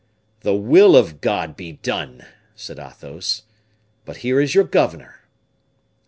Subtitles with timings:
[0.39, 3.43] "The will of God be done!" said Athos,
[4.03, 5.25] "but here is your governor."